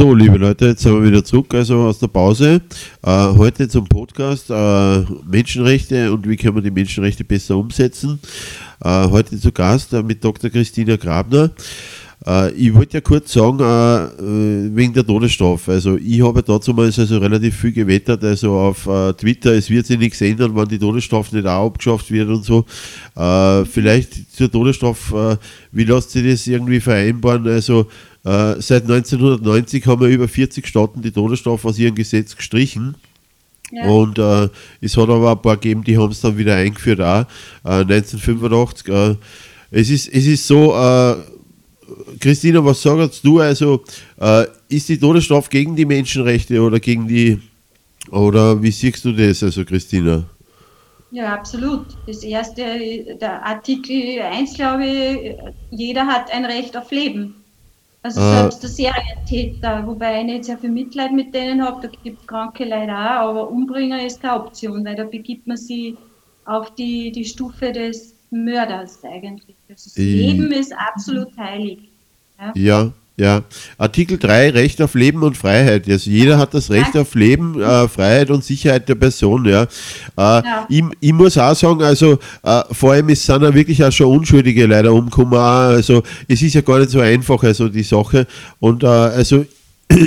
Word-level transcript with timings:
So, 0.00 0.14
liebe 0.14 0.38
Leute, 0.38 0.68
jetzt 0.68 0.80
sind 0.80 0.94
wir 0.94 1.06
wieder 1.06 1.22
zurück, 1.22 1.52
also 1.52 1.80
aus 1.80 1.98
der 1.98 2.08
Pause. 2.08 2.62
Äh, 3.02 3.10
heute 3.10 3.68
zum 3.68 3.86
Podcast 3.86 4.48
äh, 4.48 5.04
Menschenrechte 5.30 6.10
und 6.10 6.26
wie 6.26 6.38
können 6.38 6.54
wir 6.54 6.62
die 6.62 6.70
Menschenrechte 6.70 7.22
besser 7.22 7.58
umsetzen. 7.58 8.18
Äh, 8.82 9.10
heute 9.10 9.38
zu 9.38 9.52
Gast 9.52 9.92
äh, 9.92 10.02
mit 10.02 10.24
Dr. 10.24 10.48
Christina 10.48 10.96
Grabner. 10.96 11.50
Äh, 12.26 12.52
ich 12.52 12.74
wollte 12.74 12.98
ja 12.98 13.00
kurz 13.00 13.32
sagen, 13.32 13.60
äh, 13.60 14.76
wegen 14.76 14.92
der 14.92 15.06
Todesstrafe. 15.06 15.72
Also 15.72 15.96
ich 15.96 16.22
habe 16.22 16.42
dazu 16.42 16.74
mal 16.74 16.86
also 16.86 17.18
relativ 17.18 17.56
viel 17.56 17.72
gewettert, 17.72 18.22
also 18.24 18.52
auf 18.52 18.88
Twitter, 19.16 19.52
es 19.52 19.70
wird 19.70 19.86
sich 19.86 19.98
nichts 19.98 20.20
ändern, 20.20 20.54
wenn 20.54 20.68
die 20.68 20.78
Todesstrafe 20.78 21.36
nicht 21.36 21.46
auch 21.46 21.66
abgeschafft 21.66 22.10
wird 22.10 22.28
und 22.28 22.44
so. 22.44 22.64
vielleicht 23.70 24.34
zur 24.34 24.50
Todesstrafe, 24.50 25.38
wie 25.72 25.84
lässt 25.84 26.10
sich 26.10 26.24
das 26.24 26.46
irgendwie 26.46 26.80
vereinbaren? 26.80 27.46
Also 27.46 27.86
äh, 28.24 28.60
seit 28.60 28.82
1990 28.82 29.86
haben 29.86 30.02
wir 30.02 30.08
über 30.08 30.28
40 30.28 30.66
Staaten 30.66 31.00
die 31.00 31.10
Todesstrafe 31.10 31.68
aus 31.68 31.78
ihrem 31.78 31.94
Gesetz 31.94 32.36
gestrichen. 32.36 32.94
Ja. 33.72 33.84
Und 33.84 34.18
äh, 34.18 34.48
es 34.80 34.96
hat 34.96 35.08
aber 35.08 35.32
ein 35.32 35.42
paar 35.42 35.56
gegeben, 35.56 35.84
die 35.84 35.96
haben 35.96 36.10
es 36.10 36.20
dann 36.20 36.36
wieder 36.36 36.56
eingeführt, 36.56 37.00
auch 37.00 37.24
äh, 37.64 37.80
1985. 37.80 38.88
Äh, 38.88 39.16
es, 39.70 39.90
ist, 39.90 40.08
es 40.08 40.26
ist 40.26 40.46
so, 40.46 40.74
äh, 40.74 41.16
Christina, 42.20 42.64
was 42.64 42.82
sagst 42.82 43.24
du? 43.24 43.40
Also, 43.40 43.82
äh, 44.20 44.46
ist 44.68 44.88
die 44.88 44.98
Todesstrafe 44.98 45.50
gegen 45.50 45.76
die 45.76 45.84
Menschenrechte 45.86 46.60
oder 46.60 46.80
gegen 46.80 47.06
die, 47.06 47.40
oder 48.10 48.62
wie 48.62 48.70
siehst 48.70 49.04
du 49.04 49.12
das, 49.12 49.42
also 49.42 49.64
Christina? 49.64 50.24
Ja, 51.10 51.34
absolut. 51.34 51.86
Das 52.06 52.22
erste, 52.22 52.62
der 53.20 53.44
Artikel 53.44 54.20
1, 54.22 54.54
glaube 54.54 54.86
ich, 54.86 55.36
jeder 55.70 56.06
hat 56.06 56.32
ein 56.32 56.44
Recht 56.44 56.76
auf 56.76 56.90
Leben. 56.90 57.34
Also 58.02 58.20
äh, 58.20 58.38
selbst 58.38 58.62
der 58.62 58.70
Serientäter, 58.70 59.86
wobei 59.86 60.20
ich 60.20 60.26
nicht 60.26 60.44
sehr 60.44 60.58
viel 60.58 60.70
Mitleid 60.70 61.12
mit 61.12 61.34
denen 61.34 61.62
habe, 61.62 61.82
da 61.82 61.88
gibt 62.02 62.20
es 62.20 62.26
kranke 62.26 62.64
leider 62.64 62.94
auch, 62.94 63.30
aber 63.30 63.50
Umbringer 63.50 64.04
ist 64.06 64.22
keine 64.22 64.42
Option, 64.42 64.84
weil 64.84 64.96
da 64.96 65.04
begibt 65.04 65.46
man 65.46 65.56
sich 65.56 65.96
auf 66.46 66.74
die, 66.76 67.12
die 67.12 67.24
Stufe 67.24 67.72
des 67.72 68.14
Mörders 68.30 69.02
eigentlich. 69.04 69.56
Das 69.68 69.96
Leben 69.96 70.50
ist 70.52 70.72
absolut 70.72 71.36
heilig. 71.36 71.78
Ja. 72.38 72.52
ja. 72.54 72.92
Ja, 73.20 73.42
Artikel 73.76 74.16
3, 74.16 74.48
Recht 74.52 74.80
auf 74.80 74.94
Leben 74.94 75.22
und 75.22 75.36
Freiheit. 75.36 75.86
Also 75.86 76.08
jeder 76.10 76.38
hat 76.38 76.54
das 76.54 76.70
Recht 76.70 76.96
auf 76.96 77.14
Leben, 77.14 77.60
äh, 77.60 77.86
Freiheit 77.86 78.30
und 78.30 78.42
Sicherheit 78.42 78.88
der 78.88 78.94
Person. 78.94 79.44
Ja. 79.44 79.64
Äh, 79.64 79.66
ja. 80.16 80.66
Ich, 80.70 80.82
ich, 81.00 81.12
muss 81.12 81.36
auch 81.36 81.54
sagen, 81.54 81.82
also 81.82 82.18
äh, 82.42 82.62
vor 82.72 82.92
allem 82.92 83.10
ist, 83.10 83.26
sind 83.26 83.42
ja 83.42 83.52
wirklich 83.52 83.84
auch 83.84 83.92
schon 83.92 84.06
Unschuldige 84.06 84.64
leider 84.64 84.94
umgekommen. 84.94 85.34
Also 85.34 86.02
es 86.28 86.40
ist 86.40 86.54
ja 86.54 86.62
gar 86.62 86.78
nicht 86.78 86.92
so 86.92 87.00
einfach, 87.00 87.42
also 87.42 87.68
die 87.68 87.82
Sache. 87.82 88.26
Und 88.58 88.84
äh, 88.84 88.86
also 88.86 89.44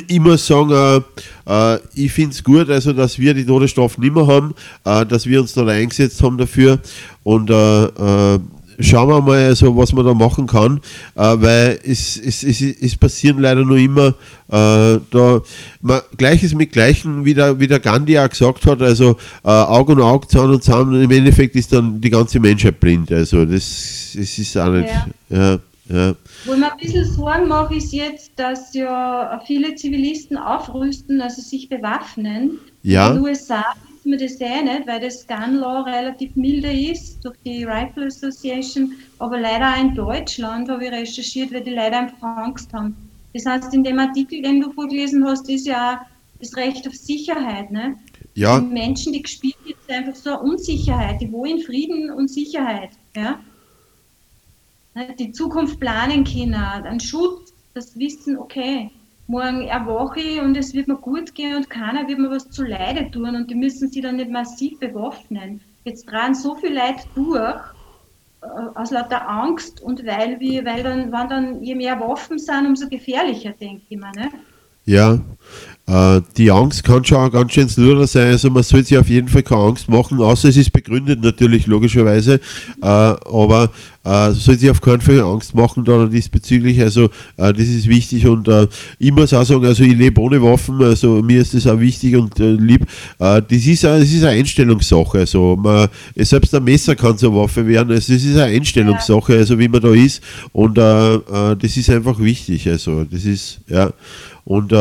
ich 0.08 0.20
muss 0.20 0.46
sagen, 0.48 0.72
äh, 0.72 1.74
äh, 1.76 1.80
ich 1.96 2.12
finde 2.12 2.32
es 2.32 2.44
gut, 2.44 2.70
also 2.70 2.94
dass 2.94 3.20
wir 3.20 3.34
die 3.34 3.46
Todesstrafe 3.46 4.00
nicht 4.00 4.14
mehr 4.14 4.28
haben, 4.28 4.54
äh, 4.86 5.06
dass 5.06 5.26
wir 5.26 5.42
uns 5.42 5.54
da 5.54 5.66
eingesetzt 5.66 6.22
haben 6.22 6.38
dafür 6.38 6.80
und 7.24 7.50
äh, 7.50 7.84
äh, 7.86 8.40
schauen 8.80 9.10
wir 9.10 9.22
mal, 9.22 9.46
also, 9.46 9.76
was 9.76 9.94
man 9.94 10.06
da 10.06 10.14
machen 10.14 10.48
kann, 10.48 10.80
äh, 11.16 11.22
weil 11.22 11.80
es, 11.84 12.18
es, 12.18 12.44
es, 12.44 12.62
es 12.62 12.96
passieren 12.96 13.40
leider 13.40 13.64
nur 13.64 13.78
immer 13.78 14.10
äh, 14.50 15.00
da 15.12 15.42
man, 15.82 16.02
Gleiches 16.18 16.54
mit 16.54 16.72
Gleichen, 16.72 17.26
wie 17.26 17.34
der, 17.34 17.60
wie 17.60 17.68
der 17.68 17.80
Gandhi 17.80 18.18
auch 18.20 18.30
gesagt 18.30 18.66
hat, 18.66 18.82
also 18.82 19.18
äh, 19.44 19.50
Auge 19.50 19.94
und 19.94 20.02
Auge, 20.02 20.28
Zahn 20.28 20.52
und 20.52 20.64
Zahn, 20.64 20.94
im 21.02 21.12
Endeffekt 21.12 21.56
ist 21.56 21.74
dann 21.74 22.00
die 22.00 22.10
ganze 22.10 22.40
Menschheit 22.40 22.80
blind. 22.80 23.12
Also 23.12 23.46
das, 23.46 24.14
das 24.16 24.38
ist 24.38 24.58
auch 24.58 24.72
nicht. 24.72 24.90
Ja. 25.30 25.54
ja. 25.54 25.60
Ja. 25.94 26.16
Wo 26.46 26.54
ich 26.54 26.60
mir 26.60 26.72
ein 26.72 26.78
bisschen 26.80 27.06
Sorgen 27.06 27.48
mache, 27.48 27.76
ist 27.76 27.94
jetzt, 27.94 28.32
dass 28.36 28.74
ja 28.74 29.40
viele 29.46 29.76
Zivilisten 29.76 30.38
aufrüsten, 30.38 31.22
also 31.22 31.42
sich 31.42 31.70
bewaffnen. 31.70 32.60
Ja. 32.82 33.10
In 33.10 33.18
den 33.18 33.24
USA 33.24 33.64
wissen 34.04 34.12
wir 34.12 34.18
das 34.18 34.42
eh 34.42 34.64
nicht, 34.64 34.88
weil 34.88 35.00
das 35.00 35.28
Gun 35.28 35.58
Law 35.58 35.82
relativ 35.82 36.36
milde 36.36 36.72
ist 36.72 37.24
durch 37.24 37.38
die 37.46 37.64
Rifle 37.64 38.08
Association, 38.08 38.94
aber 39.20 39.40
leider 39.40 39.72
auch 39.72 39.82
in 39.82 39.94
Deutschland 39.94 40.68
habe 40.68 40.86
ich 40.86 40.92
recherchiert, 40.92 41.54
weil 41.54 41.62
die 41.62 41.76
leider 41.76 42.00
einfach 42.00 42.38
Angst 42.38 42.74
haben. 42.74 42.96
Das 43.36 43.46
heißt, 43.46 43.72
in 43.76 43.84
dem 43.84 44.00
Artikel, 44.00 44.42
den 44.42 44.62
du 44.62 44.72
vorgelesen 44.72 45.24
hast, 45.24 45.48
ist 45.48 45.68
ja 45.68 46.04
das 46.40 46.56
Recht 46.58 46.88
auf 46.88 46.96
Sicherheit. 46.96 47.70
Ne? 47.70 47.98
Ja. 48.34 48.60
Die 48.60 48.66
Menschen, 48.66 49.14
die 49.14 49.22
gespielt 49.22 49.56
sind, 49.64 49.96
einfach 49.96 50.16
so 50.16 50.32
eine 50.32 50.40
Unsicherheit, 50.40 51.22
die 51.22 51.32
wollen 51.32 51.60
Frieden 51.60 52.10
und 52.10 52.32
Sicherheit. 52.32 52.90
Ja? 53.16 53.40
Ne, 54.96 55.16
die 55.18 55.32
Zukunft 55.32 55.80
planen 55.80 56.24
können, 56.24 56.54
einen 56.54 57.00
Schutz, 57.00 57.54
das 57.74 57.98
Wissen, 57.98 58.38
okay, 58.38 58.92
morgen 59.28 59.62
erwache 59.68 60.20
ich 60.20 60.42
und 60.42 60.56
es 60.56 60.74
wird 60.74 60.88
mir 60.88 60.98
gut 60.98 61.34
gehen 61.34 61.56
und 61.56 61.70
keiner 61.70 62.08
wird 62.08 62.20
mir 62.20 62.30
was 62.30 62.50
zu 62.50 62.64
Leide 62.64 63.10
tun 63.10 63.36
und 63.36 63.50
die 63.50 63.56
müssen 63.56 63.90
sich 63.90 64.04
dann 64.04 64.18
nicht 64.18 64.30
massiv 64.30 64.80
bewaffnen. 64.80 65.62
Jetzt 65.86 66.08
tragen 66.08 66.36
so 66.36 66.56
viel 66.56 66.74
Leid 66.74 67.08
durch 67.16 67.62
äh, 68.42 68.46
aus 68.76 68.92
lauter 68.92 69.28
Angst 69.28 69.82
und 69.82 70.06
weil 70.06 70.40
wir, 70.40 70.66
weil 70.66 70.84
dann, 70.84 71.12
wenn 71.12 71.30
dann 71.30 71.64
je 71.64 71.76
mehr 71.76 72.00
Waffen 72.00 72.38
sind, 72.38 72.68
umso 72.68 72.88
gefährlicher, 72.88 73.54
denke 73.54 73.84
ich 73.90 73.98
mal. 73.98 74.12
Ne? 74.12 74.30
Ja, 74.86 75.20
die 75.86 76.50
Angst 76.50 76.86
kann 76.86 77.04
schon 77.04 77.18
auch 77.18 77.30
ganz 77.30 77.52
schön 77.52 77.68
luder 77.76 78.08
sein, 78.08 78.32
also 78.32 78.50
man 78.50 78.64
sollte 78.64 78.88
sich 78.88 78.98
auf 78.98 79.10
jeden 79.10 79.28
Fall 79.28 79.44
keine 79.44 79.64
Angst 79.64 79.90
machen, 79.90 80.22
außer 80.22 80.48
es 80.48 80.56
ist 80.56 80.72
begründet 80.72 81.22
natürlich, 81.22 81.68
logischerweise, 81.68 82.36
äh, 82.82 82.86
aber 82.86 83.70
äh, 84.06 84.32
soll 84.32 84.58
sich 84.58 84.70
auf 84.70 84.80
keinen 84.80 85.02
Fall 85.02 85.20
Angst 85.20 85.56
machen 85.56 85.84
da 85.84 86.06
diesbezüglich, 86.06 86.82
also 86.82 87.06
äh, 87.38 87.52
das 87.54 87.68
ist 87.68 87.88
wichtig 87.88 88.26
und 88.28 88.48
äh, 88.48 88.68
ich 88.98 89.12
muss 89.12 89.34
auch 89.34 89.44
sagen, 89.44 89.66
also 89.66 89.84
ich 89.84 89.96
lebe 89.96 90.22
ohne 90.22 90.42
Waffen, 90.42 90.82
also 90.82 91.22
mir 91.22 91.42
ist 91.42 91.54
das 91.54 91.68
auch 91.68 91.80
wichtig 91.80 92.16
und 92.16 92.40
äh, 92.40 92.52
lieb, 92.52 92.84
äh, 93.20 93.42
das, 93.42 93.66
ist, 93.66 93.84
das 93.84 94.04
ist 94.04 94.24
eine 94.24 94.40
Einstellungssache, 94.40 95.20
also 95.20 95.58
man, 95.58 95.90
selbst 96.16 96.56
ein 96.56 96.64
Messer 96.64 96.96
kann 96.96 97.18
zur 97.18 97.36
Waffe 97.36 97.68
werden, 97.68 97.92
also 97.92 98.14
das 98.14 98.24
ist 98.24 98.38
eine 98.38 98.56
Einstellungssache, 98.56 99.34
also 99.34 99.60
wie 99.60 99.68
man 99.68 99.82
da 99.82 99.94
ist. 99.94 100.22
Und 100.52 100.78
das 100.78 101.78
ist 101.78 101.90
einfach 101.90 102.20
wichtig, 102.20 102.68
also 102.70 103.04
das 103.04 103.26
ist, 103.26 103.60
ja, 103.68 103.92
und 104.46 104.72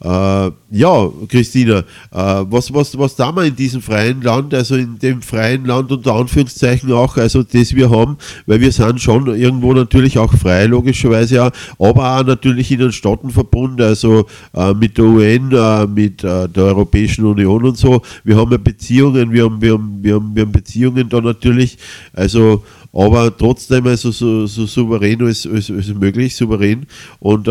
äh, 0.00 0.50
ja, 0.70 1.10
Christina, 1.28 1.78
äh, 1.78 1.84
was, 2.12 2.72
was, 2.72 2.96
was 2.96 3.16
da 3.16 3.32
wir 3.32 3.44
in 3.44 3.56
diesem 3.56 3.82
freien 3.82 4.22
Land, 4.22 4.54
also 4.54 4.76
in 4.76 4.98
dem 4.98 5.22
freien 5.22 5.64
Land 5.64 5.90
unter 5.90 6.14
Anführungszeichen 6.14 6.92
auch, 6.92 7.16
also 7.16 7.42
das 7.42 7.74
wir 7.74 7.90
haben, 7.90 8.16
weil 8.46 8.60
wir 8.60 8.70
sind 8.70 9.00
schon 9.00 9.26
irgendwo 9.34 9.72
natürlich 9.72 10.18
auch 10.18 10.32
frei, 10.34 10.66
logischerweise 10.66 11.36
ja, 11.36 11.50
aber 11.78 12.18
auch 12.18 12.24
natürlich 12.24 12.70
in 12.70 12.78
den 12.78 12.92
Staatenverbund, 12.92 13.80
also 13.80 14.26
äh, 14.54 14.72
mit 14.74 14.98
der 14.98 15.04
UN, 15.04 15.52
äh, 15.52 15.86
mit 15.86 16.22
äh, 16.22 16.48
der 16.48 16.64
Europäischen 16.64 17.24
Union 17.24 17.64
und 17.64 17.76
so. 17.76 18.02
Wir 18.22 18.36
haben 18.36 18.52
ja 18.52 18.58
Beziehungen, 18.58 19.32
wir 19.32 19.44
haben, 19.44 19.60
wir 19.60 19.72
haben, 19.72 19.98
wir 20.00 20.14
haben, 20.14 20.30
wir 20.34 20.42
haben 20.42 20.52
Beziehungen 20.52 21.08
da 21.08 21.20
natürlich, 21.20 21.76
also 22.12 22.62
aber 22.92 23.36
trotzdem 23.36 23.86
also 23.86 24.10
so, 24.10 24.46
so 24.46 24.66
souverän 24.66 25.22
als, 25.22 25.46
als, 25.46 25.70
als 25.70 25.88
möglich, 25.88 26.34
souverän 26.34 26.86
und 27.20 27.48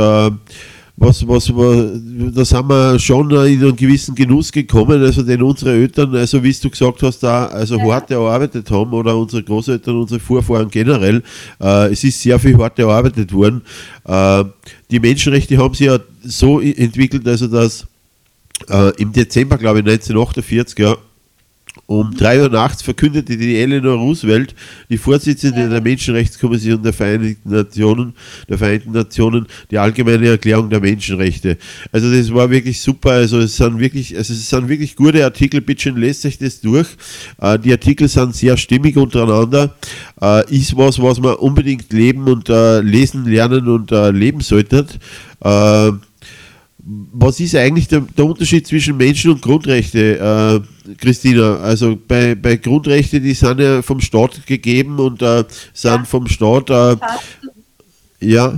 äh, 1.00 1.06
was, 1.06 1.28
was, 1.28 1.54
da 2.34 2.46
sind 2.46 2.70
wir 2.70 3.00
schon 3.00 3.30
in 3.32 3.38
einen 3.38 3.76
gewissen 3.76 4.16
Genuss 4.16 4.52
gekommen, 4.52 5.02
also 5.02 5.24
den 5.24 5.42
unsere 5.42 5.74
Eltern, 5.74 6.16
also 6.16 6.44
wie 6.44 6.52
du 6.52 6.70
gesagt 6.70 7.02
hast, 7.04 7.20
da 7.20 7.46
also 7.48 7.78
ja. 7.78 7.86
hart 7.86 8.12
erarbeitet 8.12 8.70
haben 8.72 8.92
oder 8.94 9.16
unsere 9.16 9.44
Großeltern, 9.44 9.96
unsere 9.96 10.20
Vorfahren 10.20 10.70
generell. 10.70 11.24
Äh, 11.62 11.92
es 11.92 12.04
ist 12.04 12.22
sehr 12.22 12.40
viel 12.40 12.58
hart 12.58 12.80
erarbeitet 12.80 13.32
worden. 13.32 13.62
Äh, 14.06 14.44
die 14.90 15.00
Menschenrechte 15.00 15.58
haben 15.58 15.74
sich 15.74 15.88
ja 15.88 16.00
so 16.24 16.60
entwickelt, 16.60 17.28
also 17.28 17.48
dass 17.48 17.86
äh, 18.70 18.92
im 19.02 19.12
Dezember, 19.12 19.58
glaube 19.58 19.80
ich, 19.80 19.86
1948, 19.86 20.80
ja, 20.80 20.96
um 21.88 22.14
3 22.14 22.44
Uhr 22.44 22.50
nachts 22.50 22.82
verkündete 22.82 23.38
die 23.38 23.56
Eleanor 23.56 23.98
Roosevelt, 23.98 24.54
die 24.90 24.98
Vorsitzende 24.98 25.70
der 25.70 25.82
Menschenrechtskommission 25.82 26.84
der 26.84 26.92
Vereinigten 26.92 27.50
Nationen, 27.50 28.14
der 28.50 28.58
Vereinten 28.58 28.92
Nationen, 28.92 29.48
die 29.72 29.78
allgemeine 29.78 30.28
Erklärung 30.28 30.70
der 30.70 30.82
Menschenrechte. 30.82 31.58
Also 31.94 32.12
das 32.12 32.34
war 32.34 32.50
wirklich 32.52 32.82
super. 32.82 33.12
Also 33.12 33.40
es 33.40 33.56
sind 33.56 33.80
wirklich, 33.80 34.16
also 34.18 34.34
es 34.34 34.50
sind 34.50 34.68
wirklich 34.68 34.98
gute 34.98 35.24
Artikel. 35.24 35.62
Bitte 35.62 35.92
lest 35.92 36.26
euch 36.26 36.38
das 36.38 36.60
durch. 36.60 36.88
Äh, 37.40 37.58
die 37.58 37.72
Artikel 37.72 38.10
sind 38.10 38.36
sehr 38.36 38.58
stimmig 38.58 38.98
untereinander. 38.98 39.76
Äh, 40.22 40.54
ist 40.54 40.76
was, 40.76 41.02
was 41.02 41.22
man 41.22 41.36
unbedingt 41.36 41.92
leben 41.94 42.28
und 42.28 42.50
äh, 42.50 42.82
lesen, 42.82 43.26
lernen 43.26 43.68
und 43.68 43.92
leben 43.92 44.42
sollte 44.42 44.86
was 46.90 47.40
ist 47.40 47.56
eigentlich 47.56 47.88
der, 47.90 48.02
der, 48.02 48.26
Unterschied 48.26 48.66
zwischen 48.66 48.96
Menschen 48.96 49.32
und 49.32 49.42
Grundrechte, 49.42 50.64
äh, 50.88 50.94
Christina? 50.96 51.58
Also 51.58 51.98
bei, 52.08 52.34
bei 52.34 52.56
Grundrechte, 52.56 53.20
die 53.20 53.34
sind 53.34 53.60
ja 53.60 53.82
vom 53.82 54.00
Staat 54.00 54.46
gegeben 54.48 54.98
und 55.00 55.22
äh, 55.22 55.44
sind 55.74 55.92
ja. 55.92 56.04
vom 56.06 56.28
Staat. 56.28 56.70
Äh, 56.70 56.96
ja. 58.22 58.58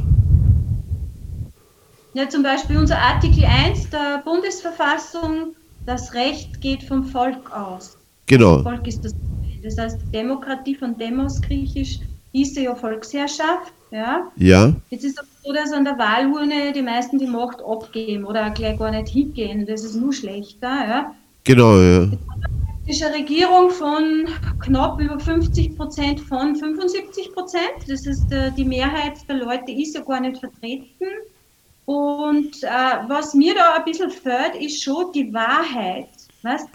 Ja, 2.13 2.29
zum 2.29 2.43
Beispiel 2.43 2.77
unser 2.77 2.99
Artikel 2.99 3.45
1 3.45 3.89
der 3.89 4.21
Bundesverfassung, 4.23 5.55
das 5.85 6.13
Recht 6.13 6.61
geht 6.61 6.83
vom 6.83 7.05
Volk 7.05 7.51
aus. 7.51 7.97
Genau. 8.27 8.57
Das 8.57 8.63
Volk 8.63 8.87
ist 8.87 9.05
das. 9.05 9.15
Das 9.61 9.77
heißt 9.77 9.97
Demokratie 10.13 10.75
von 10.75 10.97
Demos 10.97 11.41
griechisch, 11.41 11.99
hieß 12.33 12.55
ja 12.57 12.75
Volksherrschaft. 12.75 13.73
Ja. 13.91 14.31
Ja. 14.35 14.73
Jetzt 14.89 15.03
ist 15.03 15.19
es 15.19 15.27
so, 15.43 15.51
dass 15.51 15.71
an 15.71 15.83
der 15.83 15.97
Wahlurne 15.97 16.71
die 16.73 16.81
meisten 16.81 17.17
die 17.17 17.27
Macht 17.27 17.61
abgeben 17.61 18.25
oder 18.25 18.51
gleich 18.51 18.77
gar 18.77 18.91
nicht 18.91 19.09
hingehen. 19.09 19.65
Das 19.65 19.83
ist 19.83 19.95
nur 19.95 20.13
schlechter. 20.13 20.67
Ja. 20.67 21.15
Genau, 21.43 21.79
ja. 21.79 22.07
ist 22.85 23.03
eine 23.03 23.15
Regierung 23.15 23.71
von 23.71 24.27
knapp 24.61 24.99
über 24.99 25.19
50 25.19 25.75
Prozent 25.75 26.19
von 26.21 26.55
75 26.55 27.33
Prozent. 27.33 27.87
Das 27.87 28.05
ist 28.05 28.31
äh, 28.31 28.51
die 28.51 28.65
Mehrheit 28.65 29.27
der 29.27 29.37
Leute 29.37 29.71
ist 29.71 29.95
ja 29.95 30.01
gar 30.01 30.19
nicht 30.19 30.37
vertreten. 30.37 31.07
Und 31.85 32.63
äh, 32.63 33.07
was 33.07 33.33
mir 33.33 33.55
da 33.55 33.77
ein 33.77 33.85
bisschen 33.85 34.11
fehlt, 34.11 34.55
ist 34.59 34.83
schon 34.83 35.11
die 35.13 35.33
Wahrheit. 35.33 36.09
Was? 36.43 36.65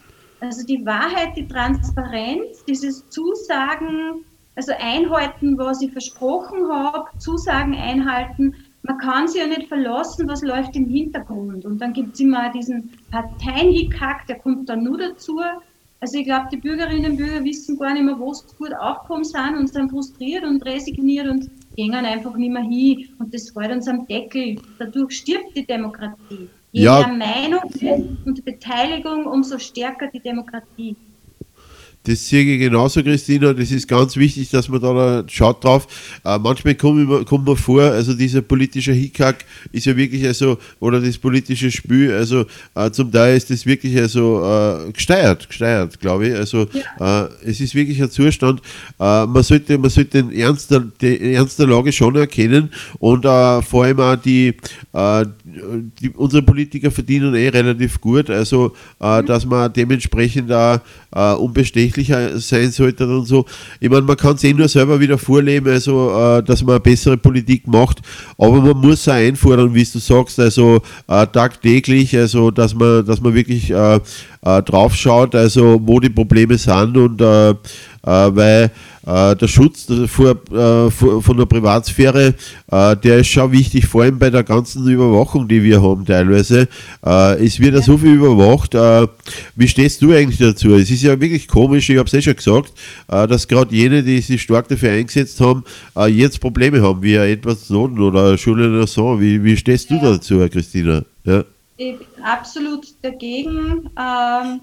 Also 0.41 0.67
die 0.67 0.85
Wahrheit, 0.85 1.37
die 1.37 1.47
Transparenz, 1.47 2.65
dieses 2.67 3.09
Zusagen, 3.11 4.25
also 4.57 4.73
einhalten, 4.79 5.59
was 5.59 5.83
ich 5.83 5.93
versprochen 5.93 6.69
habe, 6.71 7.05
Zusagen 7.19 7.75
einhalten. 7.75 8.55
Man 8.83 8.99
kann 8.99 9.29
sich 9.29 9.41
ja 9.41 9.47
nicht 9.47 9.69
verlassen, 9.69 10.29
was 10.29 10.43
läuft 10.43 10.77
im 10.77 10.87
Hintergrund. 10.87 11.65
Und 11.65 11.81
dann 11.81 11.93
gibt 11.93 12.15
es 12.15 12.21
immer 12.21 12.53
diesen 12.53 12.91
Parteienhickhack, 13.11 14.27
der 14.27 14.39
kommt 14.39 14.69
dann 14.69 14.85
nur 14.85 14.99
dazu. 14.99 15.41
Also 16.01 16.19
ich 16.19 16.25
glaube, 16.25 16.49
die 16.53 16.59
Bürgerinnen 16.59 17.13
und 17.13 17.17
Bürger 17.17 17.43
wissen 17.45 17.79
gar 17.79 17.95
nicht 17.95 18.05
mehr, 18.05 18.19
wo 18.19 18.35
sie 18.35 18.45
gut 18.59 18.75
aufgekommen 18.75 19.25
sind 19.25 19.57
und 19.57 19.73
sind 19.73 19.91
frustriert 19.91 20.45
und 20.45 20.65
resigniert 20.67 21.27
und 21.29 21.49
gehen 21.77 21.95
einfach 21.95 22.37
nicht 22.37 22.53
mehr 22.53 22.63
hin. 22.63 23.09
Und 23.19 23.33
das 23.33 23.51
fällt 23.51 23.73
uns 23.73 23.89
am 23.89 24.07
Deckel. 24.07 24.57
Dadurch 24.79 25.13
stirbt 25.13 25.57
die 25.57 25.67
Demokratie. 25.67 26.51
Je 26.73 26.85
Ja. 26.85 27.07
mehr 27.07 27.27
Meinung 27.27 27.63
und 28.25 28.45
Beteiligung, 28.45 29.25
umso 29.25 29.59
stärker 29.59 30.09
die 30.09 30.21
Demokratie. 30.21 30.95
Das 32.07 32.29
sehe 32.29 32.45
ich 32.45 32.61
genauso, 32.61 33.03
Christina. 33.03 33.55
Das 33.55 33.71
ist 33.71 33.89
ganz 33.89 34.17
wichtig, 34.17 34.51
dass 34.51 34.69
man 34.69 34.81
da, 34.81 34.93
da 34.93 35.25
schaut 35.27 35.65
drauf. 35.65 35.87
Äh, 36.23 36.39
manchmal 36.39 36.75
kommt 36.75 37.47
mir 37.47 37.57
vor, 37.57 37.83
also 37.83 38.13
dieser 38.13 38.43
politische 38.43 38.93
Hickhack 38.93 39.47
ist 39.73 39.87
ja 39.87 39.97
wirklich 39.97 40.27
also, 40.27 40.59
oder 40.81 41.01
das 41.01 41.17
politische 41.17 41.71
Spiel, 41.71 42.13
also 42.13 42.45
äh, 42.75 42.91
zum 42.91 43.11
Teil 43.11 43.37
ist 43.39 43.49
das 43.49 43.65
wirklich 43.65 43.97
also 43.97 44.45
äh, 44.45 44.93
gesteuert, 44.93 45.49
gesteuert, 45.49 45.99
glaube 45.99 46.29
ich. 46.29 46.35
Also 46.35 46.69
äh, 47.01 47.25
es 47.43 47.61
ist 47.61 47.75
wirklich 47.75 48.03
ein 48.03 48.11
Zustand. 48.11 48.61
Äh, 49.01 49.25
man 49.25 49.43
sollte, 49.43 49.79
man 49.79 49.89
sollte 49.89 50.23
den 50.23 50.33
Ernst 50.33 50.71
der, 50.71 50.81
den 50.81 51.33
Ernst 51.33 51.59
der 51.59 51.69
Lage 51.69 51.91
schon 51.91 52.17
erkennen 52.17 52.71
und 52.99 53.25
äh, 53.25 53.63
vor 53.63 53.85
allem 53.85 54.01
auch 54.01 54.17
die, 54.17 54.55
die, 56.01 56.11
unsere 56.11 56.43
Politiker 56.43 56.91
verdienen 56.91 57.35
eh 57.35 57.49
relativ 57.49 58.01
gut, 58.01 58.29
also 58.29 58.75
äh, 59.01 59.23
dass 59.23 59.47
man 59.47 59.73
dementsprechend 59.73 60.53
auch 60.53 60.81
äh, 61.15 61.33
unbestechlicher 61.35 62.39
sein 62.39 62.71
sollte 62.71 63.07
und 63.07 63.27
so. 63.27 63.45
Ich 63.81 63.89
meine, 63.89 64.03
man 64.03 64.17
kann 64.17 64.35
es 64.35 64.45
eh 64.45 64.53
nur 64.53 64.69
selber 64.69 65.01
wieder 65.01 65.19
vorleben, 65.19 65.73
also 65.73 66.11
äh, 66.11 66.43
dass 66.43 66.63
man 66.63 66.75
eine 66.77 66.81
bessere 66.81 67.17
Politik 67.17 67.67
macht, 67.67 68.01
aber 68.37 68.61
man 68.61 68.77
muss 68.79 69.09
auch 69.09 69.13
einfordern, 69.13 69.75
wie 69.75 69.85
du 69.85 69.99
sagst, 69.99 70.39
also 70.41 70.83
äh, 71.09 71.27
tagtäglich, 71.27 72.17
also 72.17 72.51
dass 72.51 72.75
man, 72.75 73.05
dass 73.07 73.21
man 73.21 73.35
wirklich 73.35 73.71
äh, 73.71 74.01
äh, 74.45 74.63
drauf 74.63 74.95
schaut, 74.95 75.35
also 75.35 75.81
wo 75.83 76.01
die 76.01 76.11
Probleme 76.11 76.59
sind 76.59 76.97
und 76.97 77.21
äh, 77.21 77.55
weil 78.11 78.71
äh, 79.07 79.37
der 79.37 79.49
Schutz 79.49 79.87
vor, 80.07 80.31
äh, 80.51 80.91
vor, 80.91 81.23
von 81.23 81.37
der 81.37 81.47
Privatsphäre, 81.47 82.35
äh, 82.71 82.97
der 82.97 83.19
ist 83.19 83.29
schon 83.29 83.53
wichtig, 83.53 83.87
vor 83.87 84.03
allem 84.03 84.19
bei 84.19 84.31
der 84.31 84.43
ganzen 84.43 84.87
Überwachung, 84.89 85.47
die 85.47 85.63
wir 85.63 85.83
haben 85.83 86.05
teilweise. 86.07 86.69
Äh, 87.05 87.45
es 87.45 87.61
wird 87.61 87.75
ja 87.75 87.83
so 87.83 87.99
viel 87.99 88.15
überwacht. 88.15 88.75
Äh, 88.75 89.07
wie 89.57 89.69
stehst 89.69 90.01
du 90.03 90.13
eigentlich 90.13 90.39
dazu? 90.39 90.75
Es 90.75 90.91
ist 90.91 91.03
ja 91.03 91.21
wirklich 91.21 91.49
komisch, 91.49 91.91
ich 91.91 91.99
habe 91.99 92.07
es 92.07 92.15
eh 92.15 92.23
schon 92.23 92.37
gesagt, 92.37 92.73
äh, 93.09 93.27
dass 93.27 93.47
gerade 93.47 93.75
jene, 93.75 94.03
die 94.03 94.21
sich 94.21 94.43
stark 94.43 94.69
dafür 94.69 94.93
eingesetzt 94.93 95.41
haben, 95.41 95.65
äh, 95.97 96.07
jetzt 96.07 96.41
Probleme 96.41 96.81
haben, 96.81 97.03
wie 97.03 97.15
Edward 97.15 97.59
Snowden 97.59 98.01
oder 98.01 98.35
Julian 98.35 98.81
Assange. 98.81 99.21
Wie, 99.21 99.43
wie 99.43 99.57
stehst 99.57 99.91
du 99.91 100.01
dazu, 100.01 100.39
Christina? 100.51 101.05
Ja. 101.25 101.45
Ich 101.77 101.99
bin 101.99 102.07
absolut 102.23 102.87
dagegen. 103.03 103.91
Ähm, 103.99 104.61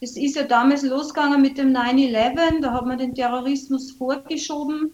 es 0.00 0.16
ist 0.16 0.36
ja 0.36 0.44
damals 0.44 0.82
losgegangen 0.82 1.42
mit 1.42 1.58
dem 1.58 1.74
9-11, 1.74 2.60
da 2.62 2.72
hat 2.72 2.86
man 2.86 2.98
den 2.98 3.14
Terrorismus 3.14 3.92
vorgeschoben, 3.92 4.92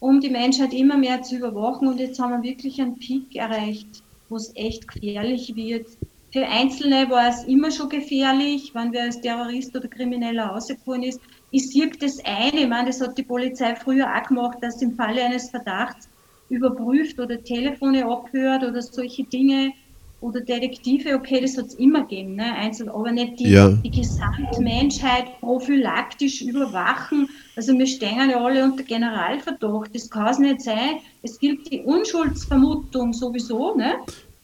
um 0.00 0.20
die 0.20 0.30
Menschheit 0.30 0.72
immer 0.72 0.96
mehr 0.96 1.22
zu 1.22 1.36
überwachen 1.36 1.86
und 1.86 2.00
jetzt 2.00 2.18
haben 2.18 2.42
wir 2.42 2.50
wirklich 2.50 2.80
einen 2.80 2.98
Peak 2.98 3.36
erreicht, 3.36 4.02
wo 4.28 4.36
es 4.36 4.52
echt 4.54 4.88
gefährlich 4.88 5.54
wird. 5.54 5.86
Für 6.32 6.46
Einzelne 6.46 7.08
war 7.10 7.28
es 7.28 7.44
immer 7.44 7.70
schon 7.70 7.88
gefährlich, 7.88 8.72
wenn 8.74 8.92
wer 8.92 9.04
als 9.04 9.20
Terrorist 9.20 9.74
oder 9.76 9.88
Krimineller 9.88 10.46
rausgekommen 10.46 11.02
ist. 11.02 11.20
Ich 11.50 11.70
sehe 11.70 11.90
das 11.90 12.18
ein, 12.24 12.54
ich 12.54 12.68
meine, 12.68 12.88
das 12.88 13.00
hat 13.00 13.16
die 13.18 13.22
Polizei 13.22 13.74
früher 13.76 14.06
auch 14.14 14.28
gemacht, 14.28 14.58
dass 14.60 14.80
im 14.82 14.94
Falle 14.94 15.24
eines 15.24 15.50
Verdachts 15.50 16.08
überprüft 16.48 17.18
oder 17.18 17.42
Telefone 17.42 18.06
abhört 18.06 18.62
oder 18.62 18.80
solche 18.80 19.24
Dinge 19.24 19.72
oder 20.20 20.40
Detektive, 20.40 21.14
okay, 21.14 21.40
das 21.40 21.56
hat 21.56 21.66
es 21.66 21.74
immer 21.74 22.02
gegeben, 22.02 22.34
ne? 22.34 22.52
Einzel, 22.54 22.88
aber 22.88 23.12
nicht 23.12 23.38
die, 23.38 23.50
Ja. 23.50 23.68
die 23.68 23.90
Gesamtmenschheit 23.90 25.38
prophylaktisch 25.40 26.42
überwachen. 26.42 27.28
Also 27.54 27.72
wir 27.78 27.86
stehen 27.86 28.30
ja 28.30 28.42
alle 28.44 28.64
unter 28.64 28.82
Generalverdacht. 28.82 29.94
Das 29.94 30.10
kann 30.10 30.28
es 30.28 30.38
nicht 30.40 30.60
sein. 30.62 30.98
Es 31.22 31.38
gilt 31.38 31.70
die 31.70 31.80
Unschuldsvermutung 31.80 33.12
sowieso, 33.12 33.76
ne? 33.76 33.94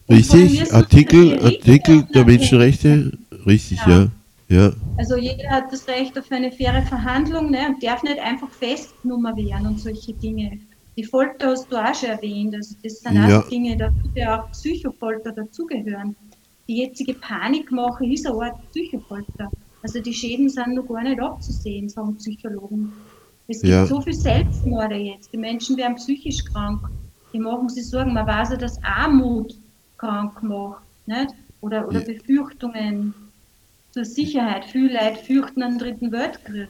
Richtig, 0.09 0.73
Artikel, 0.73 1.43
Artikel 1.43 2.05
der. 2.15 2.25
Menschenrechte, 2.25 3.13
richtig, 3.47 3.79
ja. 3.87 4.11
Ja. 4.49 4.57
ja. 4.57 4.73
Also 4.99 5.17
jeder 5.17 5.49
hat 5.49 5.73
das 5.73 5.89
Recht 5.89 6.17
auf 6.19 6.31
eine 6.31 6.53
faire 6.53 6.83
Verhandlung 6.83 7.51
ne, 7.51 7.69
und 7.69 7.83
darf 7.83 8.03
nicht 8.03 8.19
einfach 8.19 8.51
festgenommen 8.51 9.37
werden 9.37 9.67
und 9.67 9.81
solche 9.81 10.13
Dinge. 10.13 10.59
Die 10.97 11.05
Folter 11.05 11.49
hast 11.51 11.71
du 11.73 11.77
auch 11.77 11.95
schon 11.95 12.11
erwähnt. 12.11 12.55
Also 12.55 12.77
das 12.83 13.01
sind 13.01 13.15
Ja. 13.15 13.41
auch 13.41 13.49
Dinge, 13.49 13.77
da 13.77 13.91
ja 14.15 14.41
auch 14.43 14.51
Psychofolter 14.53 15.33
dazugehören. 15.33 16.15
Die 16.69 16.79
jetzige 16.79 17.15
Panikmache 17.15 18.07
ist 18.07 18.27
eine 18.27 18.37
Art 18.41 18.57
Psychofolter. 18.71 19.51
Also 19.83 20.01
die 20.01 20.15
Schäden 20.15 20.49
sind 20.49 20.75
noch 20.75 20.87
gar 20.87 21.03
nicht 21.03 21.21
abzusehen, 21.21 21.89
sagen 21.89 22.17
Psychologen. 22.17 22.93
Es 23.49 23.61
gibt 23.61 23.71
Ja. 23.73 23.87
so 23.87 24.01
viele 24.01 24.17
Selbstmorde 24.17 24.95
jetzt. 24.97 25.33
Die 25.33 25.37
Menschen 25.39 25.77
werden 25.77 25.97
psychisch 25.97 26.43
krank. 26.45 26.81
Die 27.35 27.39
machen 27.41 27.69
sich 27.69 27.89
Sorgen. 27.91 28.15
Man 28.15 28.27
weiß 28.27 28.51
ja, 28.51 28.57
dass 28.57 28.83
Armut 28.83 29.53
krank 29.99 30.43
macht. 30.43 30.85
Nicht? 31.07 31.35
Oder, 31.61 31.87
oder 31.87 32.01
Ja. 32.01 32.07
Befürchtungen 32.07 33.13
zur 33.91 34.05
Sicherheit. 34.05 34.65
Viele 34.65 34.95
Leute 34.95 35.23
fürchten 35.25 35.63
einen 35.63 35.79
dritten 35.79 36.11
Weltkrieg. 36.13 36.69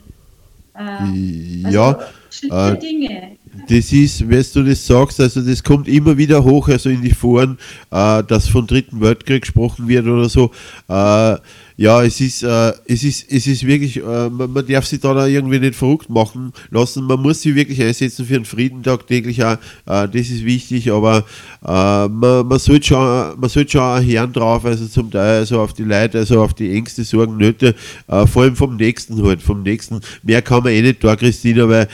Äh, 0.73 1.63
also 1.63 1.69
Ja, 1.77 1.99
schlimme 2.29 2.73
äh, 2.73 2.79
Dinge. 2.79 3.37
Das 3.67 3.91
ist, 3.91 4.29
wenn 4.29 4.45
du 4.53 4.63
das 4.63 4.85
sagst, 4.85 5.19
also 5.19 5.41
das 5.41 5.63
kommt 5.63 5.87
immer 5.87 6.17
wieder 6.17 6.43
hoch, 6.43 6.67
also 6.67 6.89
in 6.89 7.01
die 7.01 7.13
Foren, 7.13 7.57
äh, 7.91 8.23
dass 8.23 8.47
von 8.47 8.67
Dritten 8.67 9.01
Weltkrieg 9.01 9.41
gesprochen 9.41 9.87
wird 9.87 10.05
oder 10.05 10.29
so. 10.29 10.51
Äh, 10.87 11.37
ja, 11.77 12.01
es 12.03 12.21
ist, 12.21 12.41
äh, 12.43 12.71
es 12.87 13.03
ist, 13.03 13.29
es 13.29 13.47
ist 13.47 13.67
wirklich, 13.67 13.97
äh, 13.97 14.29
man, 14.29 14.51
man 14.53 14.65
darf 14.65 14.85
sich 14.85 15.01
da, 15.01 15.27
irgendwie 15.27 15.59
nicht 15.59 15.75
verrückt 15.75 16.09
machen 16.09 16.53
lassen. 16.71 17.03
Man 17.03 17.21
muss 17.21 17.41
sich 17.41 17.53
wirklich 17.53 17.81
einsetzen 17.81 18.25
für 18.25 18.35
einen 18.35 18.45
Frieden 18.45 18.81
tagtäglich 18.81 19.43
auch. 19.43 19.57
Äh, 19.85 20.07
das 20.07 20.29
ist 20.29 20.45
wichtig, 20.45 20.89
aber 20.89 21.25
äh, 21.65 22.07
man, 22.07 22.47
man 22.47 22.59
sollte 22.59 22.87
schon, 22.87 23.39
man 23.39 23.49
sollte 23.49 23.71
schon 23.71 23.81
einen 23.81 24.07
Herrn 24.07 24.31
drauf, 24.31 24.63
also 24.63 24.85
zum 24.87 25.11
Teil 25.11 25.39
also 25.39 25.59
auf 25.59 25.73
die 25.73 25.83
Leute, 25.83 26.19
also 26.19 26.41
auf 26.41 26.53
die 26.53 26.71
Ängste, 26.71 27.03
Sorgen, 27.03 27.37
Nöte, 27.37 27.75
vor 28.07 28.43
allem 28.43 28.55
vom 28.55 28.77
Nächsten 28.77 29.21
halt, 29.23 29.41
vom 29.41 29.63
Nächsten. 29.63 29.99
Mehr 30.23 30.41
kann 30.41 30.63
man 30.63 30.71
eh 30.71 30.81
nicht 30.81 31.03
da, 31.03 31.15
Christina, 31.15 31.67
weil 31.67 31.87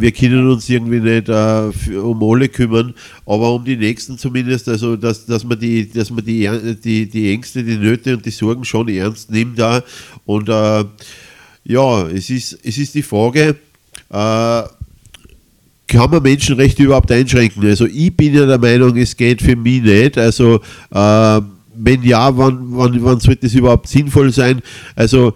wir 0.00 0.12
können 0.12 0.50
uns 0.50 0.68
irgendwie 0.68 1.00
nicht 1.02 1.28
äh, 1.28 1.96
um 1.96 2.22
alle 2.22 2.48
kümmern, 2.48 2.94
aber 3.26 3.54
um 3.54 3.64
die 3.64 3.76
Nächsten 3.76 4.18
zumindest, 4.18 4.68
also 4.68 4.96
dass, 4.96 5.26
dass 5.26 5.44
man, 5.44 5.58
die, 5.58 5.88
dass 5.90 6.10
man 6.10 6.24
die, 6.24 6.48
die, 6.82 7.08
die 7.08 7.32
Ängste, 7.32 7.62
die 7.62 7.76
Nöte 7.76 8.16
und 8.16 8.24
die 8.24 8.30
Sorgen 8.30 8.64
schon 8.64 8.88
ernst 8.88 9.30
nimmt 9.30 9.58
da. 9.58 9.82
Und 10.24 10.48
äh, 10.48 10.84
ja, 11.64 12.08
es 12.08 12.30
ist, 12.30 12.58
es 12.62 12.78
ist 12.78 12.94
die 12.94 13.02
Frage, 13.02 13.56
äh, 14.10 14.62
kann 15.92 16.10
man 16.10 16.22
Menschenrechte 16.22 16.82
überhaupt 16.82 17.12
einschränken? 17.12 17.64
Also 17.66 17.86
ich 17.86 18.16
bin 18.16 18.34
ja 18.34 18.46
der 18.46 18.58
Meinung, 18.58 18.96
es 18.96 19.16
geht 19.16 19.42
für 19.42 19.56
mich 19.56 19.82
nicht. 19.82 20.16
Also 20.16 20.60
äh, 20.90 21.40
wenn 21.74 22.02
ja, 22.02 22.36
wann, 22.36 22.58
wann, 22.70 23.04
wann 23.04 23.20
sollte 23.20 23.46
es 23.46 23.54
überhaupt 23.54 23.88
sinnvoll 23.88 24.32
sein? 24.32 24.60
Also 24.96 25.34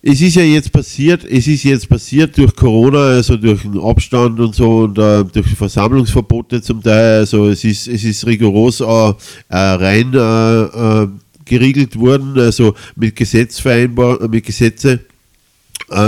es 0.00 0.20
ist 0.20 0.36
ja 0.36 0.42
jetzt 0.42 0.70
passiert, 0.70 1.24
es 1.24 1.46
ist 1.48 1.64
jetzt 1.64 1.88
passiert 1.88 2.36
durch 2.38 2.54
Corona, 2.54 2.98
also 2.98 3.36
durch 3.36 3.62
den 3.62 3.80
Abstand 3.80 4.38
und 4.38 4.54
so 4.54 4.80
und 4.80 4.96
äh, 4.96 5.24
durch 5.24 5.48
Versammlungsverbote 5.48 6.62
zum 6.62 6.82
Teil. 6.82 7.20
Also 7.20 7.48
es 7.48 7.64
ist, 7.64 7.88
es 7.88 8.04
ist 8.04 8.24
rigoros 8.24 8.80
äh, 8.80 9.14
rein 9.48 10.14
äh, 10.14 11.08
geriegelt 11.44 11.98
worden, 11.98 12.38
also 12.38 12.74
mit 12.94 13.16
Gesetzvereinbar, 13.16 14.28
mit 14.28 14.44
Gesetze, 14.44 15.00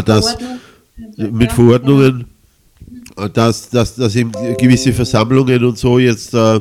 dass 0.05 0.37
mit 1.17 1.51
Verordnungen, 1.51 2.27
dass, 3.33 3.71
dass, 3.71 3.95
dass 3.95 4.15
eben 4.15 4.33
gewisse 4.59 4.93
Versammlungen 4.93 5.65
und 5.65 5.79
so 5.79 5.99
jetzt 5.99 6.35
äh, 6.35 6.61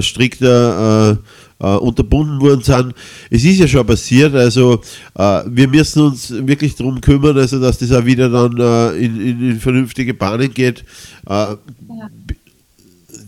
strikter 0.00 1.18
äh, 1.60 1.74
unterbunden 1.76 2.40
worden 2.40 2.62
sind. 2.62 2.94
Es 3.30 3.44
ist 3.44 3.58
ja 3.58 3.68
schon 3.68 3.86
passiert, 3.86 4.34
also 4.34 4.80
äh, 5.14 5.42
wir 5.46 5.68
müssen 5.68 6.02
uns 6.02 6.30
wirklich 6.30 6.74
darum 6.74 7.00
kümmern, 7.00 7.36
also 7.36 7.60
dass 7.60 7.78
das 7.78 7.92
auch 7.92 8.04
wieder 8.04 8.28
dann 8.28 8.58
äh, 8.58 9.04
in, 9.04 9.20
in, 9.20 9.50
in, 9.50 9.60
vernünftige 9.60 10.14
Bahnen 10.14 10.52
geht. 10.52 10.84
Äh, 11.26 11.30
ja. 11.30 11.56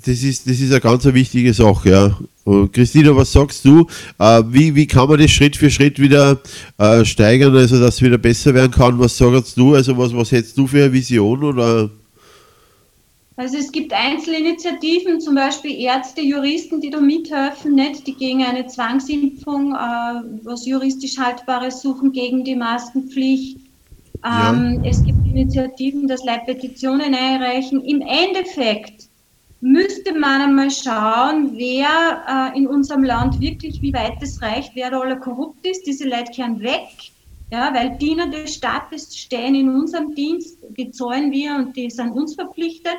Das 0.05 0.23
ist, 0.23 0.49
das 0.49 0.61
ist 0.61 0.71
eine 0.71 0.81
ganz 0.81 1.05
wichtige 1.05 1.53
Sache, 1.53 1.91
ja. 1.91 2.19
Und 2.45 2.73
Christina, 2.73 3.15
was 3.15 3.33
sagst 3.33 3.65
du? 3.65 3.87
Äh, 4.19 4.43
wie, 4.49 4.75
wie 4.75 4.87
kann 4.87 5.09
man 5.09 5.19
das 5.19 5.31
Schritt 5.31 5.57
für 5.57 5.71
Schritt 5.71 5.99
wieder 5.99 6.39
äh, 6.79 7.05
steigern, 7.05 7.55
also 7.55 7.79
dass 7.79 7.97
es 7.97 8.03
wieder 8.03 8.17
besser 8.17 8.55
werden 8.55 8.73
kann? 8.73 8.99
Was 8.99 9.19
sagst 9.19 9.57
du? 9.57 9.75
Also 9.75 9.99
was, 9.99 10.15
was 10.15 10.33
hättest 10.33 10.57
du 10.57 10.67
für 10.67 10.85
eine 10.85 10.93
Vision 10.93 11.45
oder? 11.45 11.91
Also 13.39 13.57
es 13.57 13.71
gibt 13.71 13.93
Einzelinitiativen, 13.93 15.21
zum 15.21 15.37
Beispiel 15.37 15.81
Ärzte, 15.81 16.21
Juristen, 16.23 16.81
die 16.81 16.91
da 16.91 17.01
mithelfen, 17.01 17.77
nicht? 17.77 18.05
die 18.05 18.15
gegen 18.15 18.43
eine 18.43 18.67
Zwangsimpfung, 18.67 19.77
äh, 19.77 20.23
was 20.43 20.67
juristisch 20.67 21.17
Haltbares 21.17 21.81
suchen, 21.81 22.11
gegen 22.11 22.43
die 22.43 22.57
Maskenpflicht. 22.57 23.59
Ähm, 24.25 24.81
ja. 24.83 24.91
Es 24.91 25.05
gibt 25.05 25.25
Initiativen, 25.25 26.09
dass 26.09 26.25
Leute 26.25 26.47
Petitionen 26.47 27.15
einreichen. 27.15 27.81
Im 27.85 28.01
Endeffekt 28.01 29.09
müsste 29.61 30.19
man 30.19 30.41
einmal 30.41 30.73
schauen, 30.73 31.53
wer 31.57 32.53
äh, 32.53 32.59
in 32.59 32.67
unserem 32.67 33.05
Land 33.05 33.41
wirklich, 33.41 33.81
wie 33.83 33.93
weit 33.93 34.21
es 34.21 34.43
reicht, 34.43 34.73
wer 34.75 34.91
da 34.91 34.99
alle 34.99 35.17
korrupt 35.17 35.65
ist. 35.65 35.87
Diese 35.87 36.09
Leute 36.09 36.33
kehren 36.33 36.59
weg, 36.59 36.89
ja, 37.53 37.73
weil 37.73 37.99
Diener 37.99 38.27
des 38.27 38.57
Staates 38.57 39.17
stehen 39.17 39.55
in 39.55 39.69
unserem 39.69 40.17
Dienst, 40.17 40.59
die 40.71 40.91
zahlen 40.91 41.31
wir 41.31 41.55
und 41.55 41.77
die 41.77 41.89
sind 41.89 42.11
uns 42.11 42.35
verpflichtet. 42.35 42.97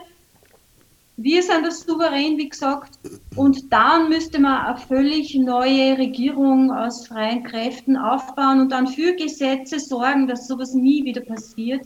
Wir 1.22 1.44
sind 1.44 1.66
das 1.66 1.82
souverän, 1.82 2.38
wie 2.38 2.48
gesagt. 2.48 2.98
Und 3.36 3.74
dann 3.74 4.08
müsste 4.08 4.40
man 4.40 4.66
eine 4.66 4.78
völlig 4.78 5.36
neue 5.36 5.98
Regierung 5.98 6.72
aus 6.72 7.08
freien 7.08 7.44
Kräften 7.44 7.98
aufbauen 7.98 8.62
und 8.62 8.72
dann 8.72 8.88
für 8.88 9.14
Gesetze 9.16 9.82
sorgen, 9.82 10.28
dass 10.28 10.48
sowas 10.48 10.74
nie 10.74 11.04
wieder 11.04 11.20
passiert. 11.20 11.86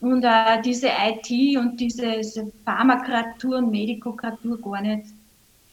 Und 0.00 0.24
äh, 0.24 0.62
diese 0.64 0.88
IT 0.88 1.58
und 1.58 1.78
diese, 1.78 2.50
Pharmakratur 2.64 3.58
und 3.58 3.70
Medikokratur 3.70 4.58
gar 4.58 4.80
nicht 4.80 5.08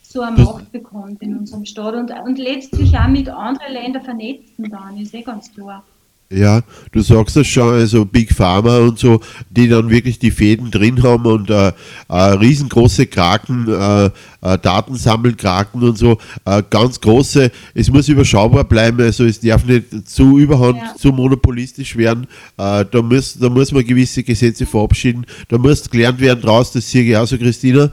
so 0.02 0.20
eine 0.20 0.44
Macht 0.44 0.70
bekommt 0.74 1.22
in 1.22 1.38
unserem 1.38 1.64
Staat 1.64 1.96
und, 1.96 2.12
und 2.12 2.38
letztlich 2.38 2.98
auch 2.98 3.08
mit 3.08 3.30
anderen 3.30 3.74
Ländern 3.74 4.04
vernetzen 4.04 4.70
dann, 4.70 4.98
ist 4.98 5.14
eh 5.14 5.22
ganz 5.22 5.54
klar. 5.54 5.86
Ja, 6.34 6.62
du 6.92 7.02
sagst 7.02 7.36
das 7.36 7.46
schon, 7.46 7.74
also 7.74 8.06
Big 8.06 8.34
Pharma 8.34 8.80
und 8.80 8.98
so, 8.98 9.20
die 9.50 9.68
dann 9.68 9.90
wirklich 9.90 10.18
die 10.18 10.32
Fäden 10.32 10.72
drin 10.72 11.04
haben 11.04 11.26
und 11.26 11.50
äh, 11.50 11.72
äh, 12.10 12.16
riesengroße 12.16 13.06
Kraken, 13.06 13.68
äh, 13.68 14.06
äh, 14.06 14.58
Datensammelkraken 14.58 15.84
und 15.84 15.98
so, 15.98 16.18
äh, 16.46 16.64
ganz 16.70 17.00
große, 17.00 17.52
es 17.76 17.92
muss 17.92 18.08
überschaubar 18.10 18.64
bleiben, 18.64 19.02
also 19.02 19.26
es 19.26 19.40
darf 19.40 19.64
nicht 19.66 20.10
zu 20.10 20.40
überhand, 20.40 20.78
ja. 20.78 20.96
zu 20.98 21.10
monopolistisch 21.10 21.96
werden, 21.96 22.26
äh, 22.58 22.84
da, 22.90 23.02
muss, 23.02 23.38
da 23.38 23.50
muss 23.50 23.72
man 23.72 23.86
gewisse 23.86 24.24
Gesetze 24.24 24.66
verabschieden, 24.66 25.26
da 25.50 25.58
muss 25.60 25.88
gelernt 25.88 26.20
werden 26.20 26.42
draus, 26.42 26.72
das 26.72 26.90
sehe 26.90 27.04
ich 27.04 27.16
auch 27.16 27.28
so, 27.28 27.38
Christina. 27.38 27.92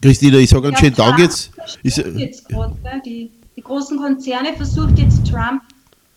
Christina, 0.00 0.38
ich 0.38 0.48
sage 0.48 0.68
einen 0.68 0.76
schönen 0.76 0.94
Dank 0.94 1.18
jetzt. 1.18 1.50
Ist, 1.82 1.98
jetzt 1.98 2.48
grad, 2.48 2.72
die, 3.04 3.30
die 3.56 3.60
großen 3.60 3.98
Konzerne 3.98 4.54
versucht 4.56 4.98
jetzt 4.98 5.26
Trump 5.26 5.60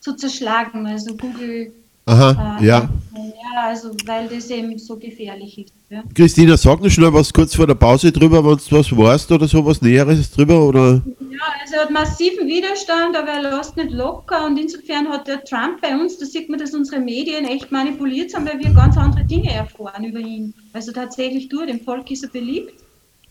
zu 0.06 0.16
zerschlagen. 0.16 0.86
Also 0.86 1.16
Google. 1.16 1.74
Aha, 2.06 2.60
äh, 2.60 2.66
ja. 2.66 2.90
Ja, 3.16 3.64
also 3.70 3.90
weil 4.06 4.28
das 4.28 4.50
eben 4.52 4.78
so 4.78 4.96
gefährlich 4.98 5.58
ist. 5.58 5.74
Ja. 5.90 6.04
Christina, 6.14 6.56
sag 6.56 6.82
noch 6.82 6.90
schnell 6.90 7.12
was 7.14 7.34
kurz 7.34 7.56
vor 7.56 7.66
der 7.66 7.74
Pause 7.76 8.12
drüber, 8.12 8.44
wenn 8.46 8.58
du 8.58 8.78
was 8.78 8.96
weißt 8.96 9.32
oder 9.32 9.48
so, 9.48 9.66
was 9.66 9.82
Näheres 9.82 10.30
drüber, 10.32 10.68
oder? 10.68 11.02
Ja, 11.20 11.46
also 11.62 11.76
er 11.76 11.82
hat 11.82 11.92
massiven 11.92 12.48
Widerstand, 12.48 13.16
aber 13.18 13.30
er 13.30 13.58
lässt 13.58 13.76
nicht 13.78 13.92
locker 13.92 14.46
und 14.46 14.58
insofern 14.58 15.08
hat 15.08 15.28
der 15.28 15.44
Trump 15.44 15.82
bei 15.82 15.96
uns, 15.96 16.18
da 16.18 16.26
sieht 16.26 16.50
man, 16.50 16.60
dass 16.60 16.74
unsere 16.74 17.02
Medien 17.02 17.46
echt 17.46 17.72
manipuliert 17.72 18.32
sind, 18.32 18.48
weil 18.48 18.60
wir 18.60 18.72
ganz 18.72 18.98
andere 18.98 19.24
Dinge 19.24 19.52
erfahren 19.52 20.04
über 20.04 20.20
ihn. 20.20 20.54
Also 20.74 20.92
tatsächlich 20.92 21.50
durch, 21.50 21.68
dem 21.68 21.80
Volk 21.80 22.12
ist 22.12 22.24
er 22.24 22.30
beliebt. 22.30 22.74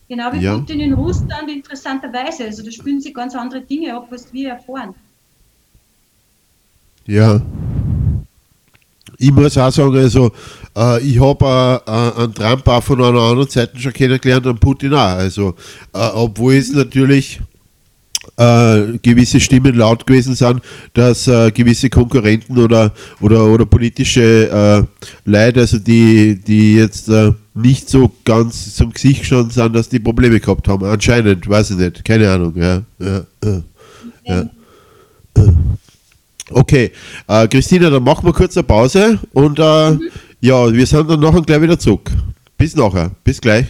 Genau 0.08 0.32
wie 0.32 0.40
ja. 0.40 0.58
Putin 0.58 0.80
in 0.80 0.92
Russland 0.94 1.48
interessanterweise. 1.48 2.44
Also 2.44 2.62
da 2.64 2.70
spüren 2.70 3.00
sie 3.00 3.12
ganz 3.12 3.34
andere 3.34 3.62
Dinge 3.62 3.94
ab, 3.94 4.08
was 4.10 4.32
wir 4.32 4.50
erfahren. 4.50 4.94
Ja. 7.06 7.40
Ich 9.18 9.30
muss 9.30 9.56
auch 9.56 9.70
sagen, 9.70 9.96
also 9.96 10.32
äh, 10.76 11.00
ich 11.02 11.20
habe 11.20 11.82
äh, 11.86 12.20
einen 12.20 12.34
Trump 12.34 12.66
auch 12.66 12.82
von 12.82 13.00
einer 13.02 13.20
anderen 13.20 13.48
Seite 13.48 13.78
schon 13.78 13.92
kennengelernt, 13.92 14.46
und 14.46 14.60
Putin 14.60 14.94
auch. 14.94 14.98
Also, 14.98 15.54
äh, 15.92 16.08
obwohl 16.14 16.54
es 16.54 16.72
natürlich 16.72 17.40
äh, 18.36 18.98
gewisse 19.02 19.38
Stimmen 19.38 19.74
laut 19.76 20.06
gewesen 20.06 20.34
sind, 20.34 20.60
dass 20.94 21.28
äh, 21.28 21.50
gewisse 21.52 21.90
Konkurrenten 21.90 22.58
oder, 22.58 22.92
oder, 23.20 23.44
oder 23.44 23.66
politische 23.66 24.50
äh, 24.50 24.82
Leute, 25.24 25.60
also 25.60 25.78
die, 25.78 26.40
die 26.40 26.74
jetzt 26.76 27.08
äh, 27.08 27.32
nicht 27.54 27.88
so 27.88 28.10
ganz 28.24 28.74
zum 28.74 28.92
Gesicht 28.92 29.24
schon 29.26 29.50
sind, 29.50 29.76
dass 29.76 29.88
die 29.88 30.00
Probleme 30.00 30.40
gehabt 30.40 30.66
haben. 30.66 30.84
Anscheinend, 30.84 31.48
weiß 31.48 31.70
ich 31.70 31.76
nicht, 31.76 32.04
keine 32.04 32.30
Ahnung. 32.30 32.54
Ja, 32.56 32.82
ja, 32.98 33.24
ja, 33.44 33.62
ja. 34.24 34.48
Okay, 36.50 36.92
äh, 37.26 37.48
Christina, 37.48 37.90
dann 37.90 38.02
machen 38.02 38.26
wir 38.26 38.32
kurz 38.32 38.56
eine 38.56 38.64
Pause 38.64 39.18
und 39.32 39.58
äh, 39.58 39.90
mhm. 39.90 40.10
ja, 40.40 40.72
wir 40.72 40.86
sind 40.86 41.08
dann 41.08 41.20
nachher 41.20 41.42
gleich 41.42 41.62
wieder 41.62 41.78
zurück. 41.78 42.10
Bis 42.58 42.76
nachher, 42.76 43.10
bis 43.24 43.40
gleich. 43.40 43.66